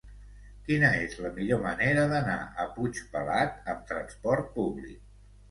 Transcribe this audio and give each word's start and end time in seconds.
Quina 0.69 0.87
és 1.01 1.11
la 1.25 1.29
millor 1.35 1.61
manera 1.65 2.07
d'anar 2.13 2.39
a 2.65 2.65
Puigpelat 2.79 3.71
amb 3.75 3.87
trasport 3.93 4.53
públic? 4.59 4.99